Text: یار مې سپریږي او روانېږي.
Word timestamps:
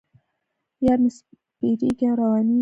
یار 0.85 0.97
مې 1.03 1.09
سپریږي 1.17 1.89
او 2.11 2.15
روانېږي. 2.19 2.59